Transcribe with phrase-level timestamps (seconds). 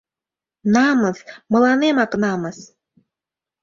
[0.73, 1.17] Намыс...
[1.51, 2.57] мыланемак намыс...